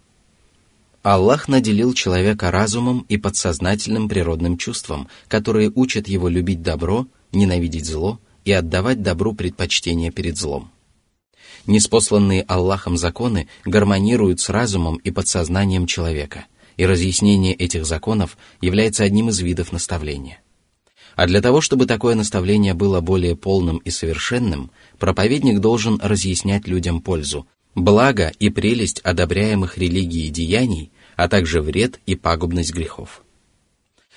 Аллах 1.02 1.48
наделил 1.48 1.94
человека 1.94 2.52
разумом 2.52 3.06
и 3.08 3.16
подсознательным 3.16 4.10
природным 4.10 4.58
чувством, 4.58 5.08
которые 5.30 5.72
учат 5.74 6.10
его 6.10 6.28
любить 6.28 6.62
добро, 6.62 7.08
ненавидеть 7.32 7.86
зло 7.86 8.20
и 8.44 8.52
отдавать 8.52 9.02
добру 9.02 9.34
предпочтение 9.34 10.12
перед 10.12 10.38
злом. 10.38 10.70
Неспосланные 11.68 12.42
Аллахом 12.42 12.98
законы 12.98 13.48
гармонируют 13.64 14.42
с 14.42 14.50
разумом 14.50 14.98
и 14.98 15.12
подсознанием 15.12 15.88
человека, 15.88 16.46
и 16.76 16.86
разъяснение 16.86 17.54
этих 17.54 17.86
законов 17.86 18.38
является 18.60 19.06
одним 19.06 19.30
из 19.30 19.40
видов 19.40 19.72
наставления. 19.72 20.42
А 21.18 21.26
для 21.26 21.42
того, 21.42 21.62
чтобы 21.62 21.88
такое 21.88 22.14
наставление 22.14 22.76
было 22.76 23.02
более 23.02 23.36
полным 23.36 23.78
и 23.78 23.90
совершенным, 23.90 24.70
проповедник 25.00 25.60
должен 25.60 26.00
разъяснять 26.00 26.68
людям 26.68 27.02
пользу, 27.02 27.48
благо 27.74 28.32
и 28.38 28.52
прелесть 28.52 29.00
одобряемых 29.00 29.80
религией 29.80 30.30
деяний, 30.30 30.92
а 31.16 31.28
также 31.28 31.64
вред 31.64 32.00
и 32.06 32.14
пагубность 32.14 32.72
грехов. 32.72 33.24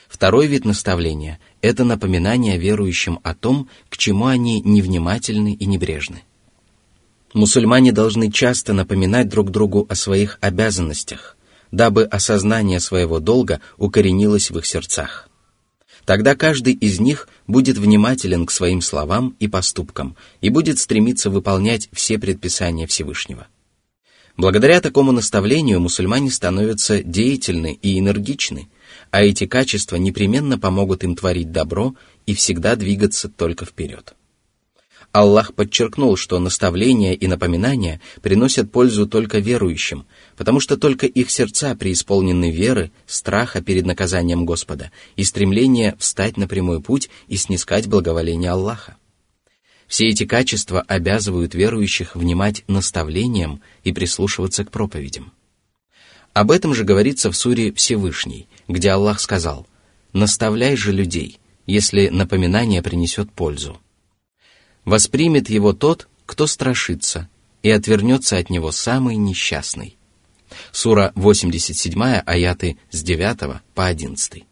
Второй 0.09 0.47
вид 0.47 0.67
наставления– 0.67 1.39
это 1.63 1.85
напоминание 1.85 2.59
верующим 2.59 3.19
о 3.23 3.35
том, 3.35 3.71
к 3.89 3.97
чему 3.97 4.27
они 4.27 4.61
невнимательны 4.61 5.55
и 5.55 5.65
небрежны. 5.65 6.25
Мусульмане 7.33 7.93
должны 7.93 8.31
часто 8.31 8.75
напоминать 8.75 9.31
друг 9.31 9.51
другу 9.51 9.87
о 9.89 9.95
своих 9.95 10.37
обязанностях, 10.43 11.39
дабы 11.71 12.05
осознание 12.05 12.79
своего 12.79 13.21
долга 13.21 13.63
укоренилось 13.79 14.51
в 14.51 14.59
их 14.59 14.67
сердцах. 14.67 15.30
Тогда 16.11 16.35
каждый 16.35 16.73
из 16.73 16.99
них 16.99 17.29
будет 17.47 17.79
внимателен 17.79 18.45
к 18.45 18.51
своим 18.51 18.81
словам 18.81 19.37
и 19.39 19.47
поступкам 19.47 20.17
и 20.41 20.49
будет 20.49 20.81
стремиться 20.81 21.31
выполнять 21.31 21.89
все 21.93 22.19
предписания 22.19 22.89
Всевышнего. 22.89 23.47
Благодаря 24.37 24.81
такому 24.81 25.13
наставлению 25.13 25.79
мусульмане 25.79 26.33
становятся 26.33 27.01
деятельны 27.05 27.79
и 27.81 27.97
энергичны, 27.97 28.69
а 29.13 29.23
эти 29.23 29.47
качества 29.47 29.95
непременно 29.95 30.59
помогут 30.59 31.05
им 31.05 31.15
творить 31.15 31.53
добро 31.53 31.95
и 32.27 32.35
всегда 32.35 32.75
двигаться 32.75 33.29
только 33.29 33.65
вперед. 33.65 34.17
Аллах 35.13 35.55
подчеркнул, 35.55 36.17
что 36.17 36.39
наставления 36.39 37.15
и 37.15 37.27
напоминания 37.27 38.01
приносят 38.23 38.71
пользу 38.71 39.09
только 39.09 39.39
верующим, 39.39 40.07
потому 40.37 40.61
что 40.61 40.77
только 40.77 41.07
их 41.07 41.33
сердца 41.33 41.75
преисполнены 41.75 42.53
веры, 42.53 42.93
страха 43.07 43.61
перед 43.61 43.87
наказанием 43.87 44.45
Господа 44.45 44.93
и 45.17 45.25
стремления 45.25 45.97
встать 45.99 46.37
на 46.37 46.47
прямой 46.47 46.81
путь 46.81 47.11
и 47.27 47.37
снискать 47.37 47.89
благоволение 47.89 48.53
Аллаха. 48.53 48.97
Все 49.89 50.07
эти 50.07 50.25
качества 50.27 50.83
обязывают 50.83 51.57
верующих 51.57 52.15
внимать 52.15 52.63
наставлениям 52.69 53.61
и 53.83 53.93
прислушиваться 53.93 54.65
к 54.65 54.71
проповедям. 54.71 55.33
Об 56.33 56.53
этом 56.53 56.73
же 56.73 56.85
говорится 56.85 57.33
в 57.33 57.37
суре 57.37 57.73
Всевышний, 57.73 58.47
где 58.69 58.91
Аллах 58.91 59.19
сказал 59.19 59.67
«Наставляй 60.13 60.77
же 60.77 60.93
людей, 60.93 61.41
если 61.67 62.07
напоминание 62.09 62.81
принесет 62.81 63.33
пользу» 63.33 63.81
воспримет 64.85 65.49
его 65.51 65.73
тот, 65.73 66.09
кто 66.27 66.47
страшится, 66.47 67.29
и 67.63 67.71
отвернется 67.71 68.37
от 68.39 68.51
него 68.51 68.73
самый 68.73 69.17
несчастный. 69.17 69.97
Сура 70.73 71.13
87, 71.15 72.01
аяты 72.25 72.79
с 72.91 73.03
9 73.03 73.61
по 73.75 73.87
11. 73.87 74.45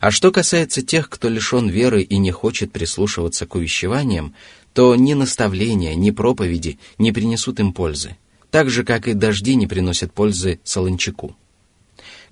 А 0.00 0.10
что 0.10 0.32
касается 0.32 0.82
тех, 0.82 1.08
кто 1.08 1.28
лишен 1.28 1.68
веры 1.68 2.02
и 2.02 2.18
не 2.18 2.32
хочет 2.32 2.72
прислушиваться 2.72 3.46
к 3.46 3.54
увещеваниям, 3.54 4.34
то 4.72 4.96
ни 4.96 5.14
наставления, 5.14 5.94
ни 5.94 6.10
проповеди 6.10 6.78
не 6.98 7.12
принесут 7.12 7.60
им 7.60 7.72
пользы, 7.72 8.16
так 8.50 8.68
же, 8.68 8.84
как 8.84 9.06
и 9.06 9.12
дожди 9.12 9.54
не 9.54 9.66
приносят 9.66 10.12
пользы 10.12 10.60
солончаку. 10.64 11.36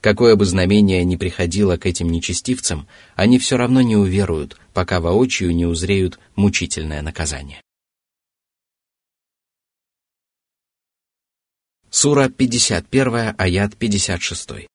Какое 0.01 0.35
бы 0.35 0.45
знамение 0.45 1.03
ни 1.03 1.15
приходило 1.15 1.77
к 1.77 1.85
этим 1.85 2.09
нечестивцам, 2.09 2.87
они 3.15 3.39
все 3.39 3.57
равно 3.57 3.81
не 3.81 3.95
уверуют, 3.95 4.57
пока 4.73 4.99
воочию 4.99 5.55
не 5.55 5.65
узреют 5.65 6.19
мучительное 6.35 7.01
наказание. 7.01 7.61
Сура 11.89 12.29
51, 12.29 13.35
аят 13.37 13.77
56. 13.77 14.67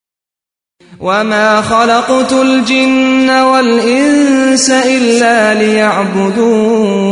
وما 1.00 1.62
خلقت 1.62 2.32
الجن 2.32 3.30
والإنس 3.30 4.70
إلا 4.70 5.54
ليعبدون 5.54 7.10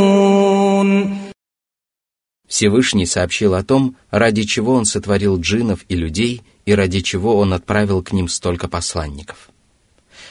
Всевышний 2.49 3.07
сообщил 3.07 3.55
о 3.55 3.63
том, 3.63 3.95
ради 4.11 4.43
чего 4.43 4.73
он 4.73 4.87
сотворил 4.87 5.39
джинов 5.39 5.85
и 5.89 5.95
людей 5.95 6.43
и 6.66 6.74
ради 6.74 7.02
чего 7.02 7.38
он 7.38 7.54
отправил 7.54 8.02
к 8.02 8.12
ним 8.12 8.28
столько 8.28 8.68
посланников. 8.68 9.50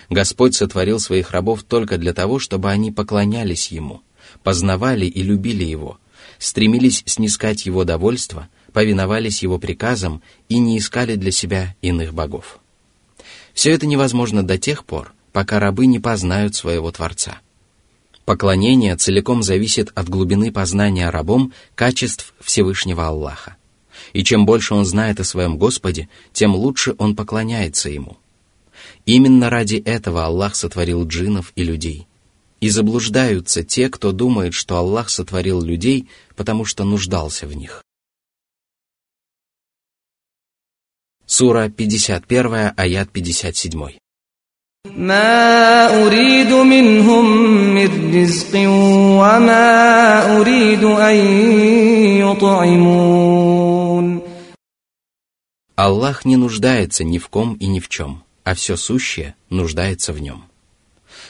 Господь 0.09 0.55
сотворил 0.55 0.99
своих 0.99 1.31
рабов 1.31 1.63
только 1.63 1.99
для 1.99 2.13
того, 2.13 2.39
чтобы 2.39 2.71
они 2.71 2.93
поклонялись 2.93 3.69
Ему, 3.69 4.03
познавали 4.43 5.07
и 5.07 5.23
любили 5.23 5.65
Его, 5.65 5.99
стремились 6.39 7.03
снискать 7.07 7.67
Его 7.67 7.85
довольство, 7.85 8.49
повиновались 8.73 9.43
Его 9.43 9.59
приказам 9.59 10.23
и 10.49 10.59
не 10.59 10.79
искали 10.79 11.17
для 11.17 11.31
себя 11.31 11.77
иных 11.83 12.15
богов. 12.15 12.59
Все 13.55 13.73
это 13.73 13.87
невозможно 13.87 14.43
до 14.43 14.59
тех 14.59 14.85
пор, 14.85 15.13
пока 15.33 15.59
рабы 15.61 15.87
не 15.87 15.99
познают 15.99 16.55
своего 16.55 16.91
Творца. 16.91 17.39
Поклонение 18.25 18.97
целиком 18.97 19.43
зависит 19.43 19.91
от 19.95 20.09
глубины 20.09 20.53
познания 20.53 21.11
рабом 21.11 21.53
качеств 21.75 22.35
Всевышнего 22.41 23.09
Аллаха 23.09 23.57
И 24.14 24.24
чем 24.24 24.46
больше 24.46 24.74
он 24.74 24.86
знает 24.86 25.20
о 25.20 25.24
своем 25.24 25.58
Господе, 25.58 26.10
тем 26.34 26.56
лучше 26.56 26.96
он 26.98 27.16
поклоняется 27.16 27.90
Ему. 27.90 28.18
Именно 29.06 29.50
ради 29.50 29.76
этого 29.76 30.26
Аллах 30.26 30.56
сотворил 30.56 31.06
джинов 31.06 31.52
и 31.56 31.64
людей. 31.64 32.08
И 32.60 32.70
заблуждаются 32.70 33.64
те, 33.64 33.90
кто 33.90 34.12
думает, 34.12 34.54
что 34.54 34.78
Аллах 34.78 35.10
сотворил 35.10 35.62
людей, 35.62 36.10
потому 36.36 36.66
что 36.66 36.84
нуждался 36.84 37.48
в 37.48 37.56
них. 37.56 37.84
Сура 41.26 41.70
51, 41.70 42.74
аят 42.76 43.12
57. 43.12 43.98
ما 44.96 46.08
أريد 46.08 46.54
منهم 46.54 47.26
من 47.76 48.16
رزق 48.16 48.54
وما 49.20 50.38
أريد 50.38 50.84
أن 50.84 51.16
يطعمون 52.24 53.41
Аллах 55.78 56.26
не 56.26 56.38
нуждается 56.38 57.04
ни 57.04 57.20
в 57.20 57.30
ком 57.30 57.54
и 57.54 57.68
ни 57.68 57.80
в 57.80 57.88
чем, 57.88 58.24
а 58.44 58.56
все 58.56 58.76
сущее 58.76 59.36
нуждается 59.52 60.12
в 60.12 60.20
нем. 60.20 60.46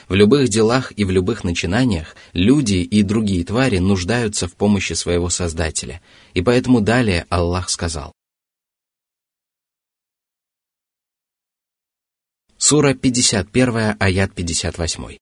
В 0.08 0.14
любых 0.14 0.48
делах 0.48 0.90
и 0.96 1.04
в 1.04 1.10
любых 1.10 1.44
начинаниях 1.44 2.16
люди 2.32 2.76
и 2.76 3.02
другие 3.02 3.44
твари 3.44 3.76
нуждаются 3.76 4.48
в 4.48 4.54
помощи 4.54 4.94
своего 4.94 5.28
Создателя, 5.28 6.00
и 6.32 6.40
поэтому 6.40 6.80
далее 6.80 7.26
Аллах 7.28 7.68
сказал. 7.68 8.12
Сура 12.56 12.94
51, 12.94 13.96
аят 14.00 14.32
58. 14.34 15.18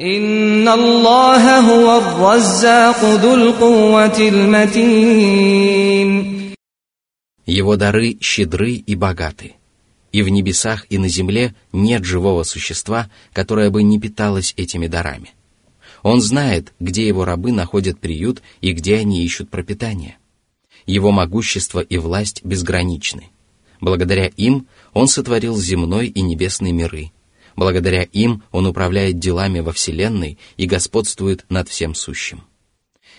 إن 0.00 0.68
الله 0.68 1.60
هو 1.60 1.98
الرزاق 1.98 3.04
ذو 3.04 3.34
القوة 3.34 4.18
المتين 4.18 5.70
его 7.45 7.75
дары 7.75 8.17
щедры 8.21 8.73
и 8.73 8.95
богаты. 8.95 9.53
И 10.11 10.21
в 10.21 10.29
небесах, 10.29 10.85
и 10.89 10.97
на 10.97 11.09
земле 11.09 11.53
нет 11.71 12.05
живого 12.05 12.43
существа, 12.43 13.09
которое 13.33 13.69
бы 13.69 13.83
не 13.83 13.99
питалось 13.99 14.53
этими 14.57 14.87
дарами. 14.87 15.31
Он 16.03 16.21
знает, 16.21 16.73
где 16.79 17.07
его 17.07 17.25
рабы 17.25 17.51
находят 17.51 17.99
приют 17.99 18.41
и 18.61 18.71
где 18.71 18.97
они 18.97 19.23
ищут 19.23 19.49
пропитание. 19.49 20.17
Его 20.85 21.11
могущество 21.11 21.79
и 21.79 21.97
власть 21.97 22.43
безграничны. 22.43 23.29
Благодаря 23.81 24.27
им 24.37 24.67
он 24.93 25.07
сотворил 25.07 25.57
земной 25.57 26.07
и 26.07 26.21
небесный 26.21 26.71
миры. 26.71 27.11
Благодаря 27.55 28.03
им 28.03 28.43
Он 28.51 28.65
управляет 28.65 29.19
делами 29.19 29.61
во 29.61 29.71
Вселенной 29.71 30.37
и 30.57 30.65
господствует 30.65 31.45
над 31.49 31.69
всем 31.69 31.95
сущим. 31.95 32.43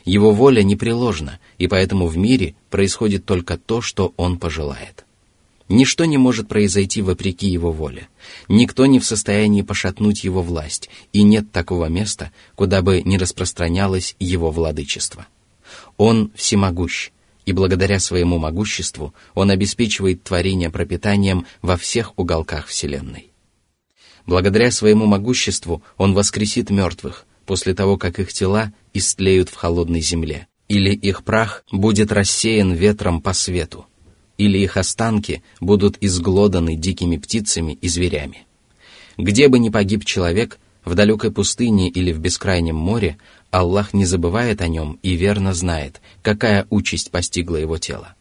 Его 0.06 0.30
воля 0.30 0.62
непреложна, 0.62 1.40
и 1.58 1.66
поэтому 1.66 2.06
в 2.06 2.16
мире 2.16 2.54
происходит 2.70 3.26
только 3.26 3.58
то, 3.58 3.82
что 3.82 4.14
Он 4.16 4.38
пожелает. 4.38 5.04
Ничто 5.68 6.04
не 6.04 6.16
может 6.16 6.46
произойти 6.46 7.02
вопреки 7.02 7.48
Его 7.48 7.72
воле. 7.72 8.08
Никто 8.48 8.86
не 8.86 9.00
в 9.00 9.04
состоянии 9.04 9.62
пошатнуть 9.62 10.22
Его 10.22 10.42
власть, 10.42 10.88
и 11.12 11.24
нет 11.24 11.50
такого 11.50 11.86
места, 11.86 12.30
куда 12.54 12.82
бы 12.82 13.02
не 13.02 13.18
распространялось 13.18 14.14
Его 14.20 14.52
владычество. 14.52 15.26
Он 15.96 16.30
всемогущ, 16.36 17.10
и 17.44 17.52
благодаря 17.52 17.98
своему 17.98 18.38
могуществу 18.38 19.12
он 19.34 19.50
обеспечивает 19.50 20.22
творение 20.22 20.70
пропитанием 20.70 21.46
во 21.62 21.76
всех 21.76 22.16
уголках 22.16 22.68
Вселенной. 22.68 23.32
Благодаря 24.24 24.70
своему 24.70 25.06
могуществу 25.06 25.82
он 25.96 26.14
воскресит 26.14 26.70
мертвых 26.70 27.26
после 27.46 27.74
того, 27.74 27.96
как 27.96 28.18
их 28.18 28.32
тела 28.32 28.72
истлеют 28.92 29.48
в 29.48 29.54
холодной 29.54 30.00
земле, 30.00 30.48
или 30.68 30.92
их 30.94 31.24
прах 31.24 31.64
будет 31.70 32.12
рассеян 32.12 32.72
ветром 32.72 33.20
по 33.20 33.32
свету, 33.32 33.86
или 34.36 34.58
их 34.58 34.76
останки 34.76 35.42
будут 35.60 35.96
изглоданы 36.00 36.76
дикими 36.76 37.16
птицами 37.16 37.72
и 37.72 37.88
зверями. 37.88 38.46
Где 39.16 39.48
бы 39.48 39.58
ни 39.58 39.70
погиб 39.70 40.04
человек, 40.04 40.58
в 40.84 40.94
далекой 40.94 41.32
пустыне 41.32 41.88
или 41.88 42.12
в 42.12 42.18
бескрайнем 42.18 42.76
море, 42.76 43.18
Аллах 43.50 43.94
не 43.94 44.04
забывает 44.04 44.60
о 44.60 44.68
нем 44.68 44.98
и 45.02 45.14
верно 45.14 45.54
знает, 45.54 46.00
какая 46.22 46.66
участь 46.70 47.10
постигла 47.10 47.56
его 47.56 47.78
тело. 47.78 48.14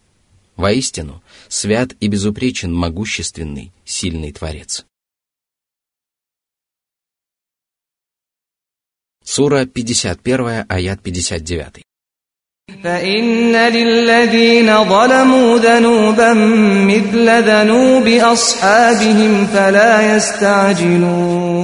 Воистину, 0.56 1.22
свят 1.50 1.94
и 2.00 2.08
безупречен 2.08 2.74
могущественный, 2.74 3.74
сильный 3.84 4.32
Творец. 4.32 4.86
Сура 9.25 9.65
51, 9.65 10.67
аят 10.69 11.01
59. 11.03 11.83
فإن 12.83 13.57
للذين 13.57 14.85
ظلموا 14.85 15.59
ذنوبا 15.59 16.35
مثل 16.85 17.27
ذنوب 17.45 18.07
أصحابهم 18.09 19.47
فلا 19.47 20.17
يستعجلون 20.17 21.61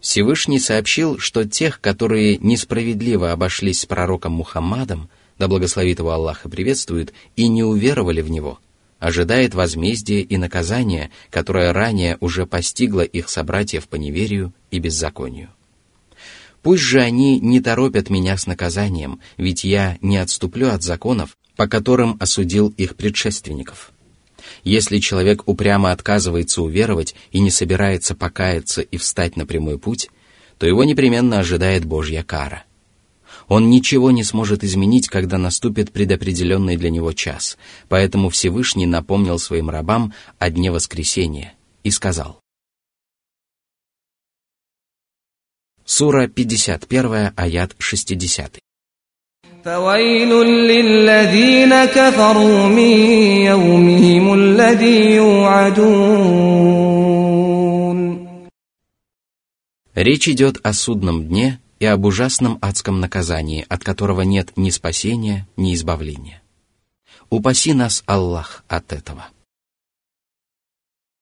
Всевышний 0.00 0.60
сообщил, 0.60 1.18
что 1.18 1.44
тех, 1.44 1.80
которые 1.80 2.38
несправедливо 2.38 3.32
обошлись 3.32 3.80
с 3.80 3.86
пророком 3.86 4.32
Мухаммадом, 4.32 5.10
да 5.38 5.48
благословит 5.48 5.98
его 5.98 6.12
Аллах 6.12 6.46
и 6.46 6.48
приветствует, 6.48 7.12
и 7.34 7.48
не 7.48 7.64
уверовали 7.64 8.22
в 8.22 8.30
него, 8.30 8.58
ожидает 8.98 9.54
возмездие 9.54 10.22
и 10.22 10.36
наказание, 10.38 11.10
которое 11.30 11.72
ранее 11.72 12.16
уже 12.20 12.46
постигло 12.46 13.02
их 13.02 13.28
собратьев 13.28 13.88
по 13.88 13.96
неверию 13.96 14.54
и 14.70 14.78
беззаконию. 14.78 15.50
Пусть 16.61 16.83
же 16.83 17.01
они 17.01 17.39
не 17.39 17.59
торопят 17.59 18.09
меня 18.09 18.37
с 18.37 18.45
наказанием, 18.45 19.19
ведь 19.37 19.63
я 19.63 19.97
не 20.01 20.17
отступлю 20.17 20.69
от 20.69 20.83
законов, 20.83 21.37
по 21.55 21.67
которым 21.67 22.17
осудил 22.19 22.69
их 22.77 22.95
предшественников. 22.95 23.91
Если 24.63 24.99
человек 24.99 25.43
упрямо 25.47 25.91
отказывается 25.91 26.61
уверовать 26.61 27.15
и 27.31 27.39
не 27.39 27.49
собирается 27.49 28.15
покаяться 28.15 28.81
и 28.81 28.97
встать 28.97 29.35
на 29.37 29.45
прямой 29.45 29.79
путь, 29.79 30.09
то 30.57 30.67
его 30.67 30.83
непременно 30.83 31.39
ожидает 31.39 31.85
Божья 31.85 32.23
кара. 32.23 32.63
Он 33.47 33.69
ничего 33.69 34.11
не 34.11 34.23
сможет 34.23 34.63
изменить, 34.63 35.07
когда 35.07 35.37
наступит 35.37 35.91
предопределенный 35.91 36.77
для 36.77 36.89
него 36.89 37.11
час, 37.11 37.57
поэтому 37.89 38.29
Всевышний 38.29 38.85
напомнил 38.85 39.39
своим 39.39 39.69
рабам 39.69 40.13
о 40.37 40.49
дне 40.49 40.71
воскресения 40.71 41.53
и 41.83 41.89
сказал. 41.91 42.40
Сура 45.90 46.26
51, 46.28 47.32
аят 47.36 47.76
60. 47.78 48.58
فويل 49.64 50.32
للذين 50.70 51.84
كفروا 51.84 52.66
من 52.68 52.92
يومهم 53.50 54.34
الذي 54.34 55.00
يوعدون 55.14 56.36
Речь 59.94 60.28
идет 60.28 60.60
о 60.62 60.72
судном 60.74 61.26
дне 61.26 61.58
и 61.80 61.86
об 61.86 62.04
ужасном 62.04 62.58
адском 62.60 63.00
наказании, 63.00 63.64
от 63.68 63.82
которого 63.82 64.20
нет 64.22 64.52
ни 64.56 64.70
спасения, 64.70 65.48
ни 65.56 65.72
избавления. 65.74 66.42
Упаси 67.30 67.72
нас, 67.72 68.04
Аллах, 68.06 68.62
от 68.68 68.92
этого. 68.92 69.28